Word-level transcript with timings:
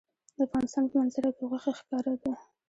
د 0.35 0.37
افغانستان 0.47 0.83
په 0.89 0.95
منظره 1.01 1.29
کې 1.35 1.43
غوښې 1.49 1.71
ښکاره 1.79 2.13
ده. 2.23 2.33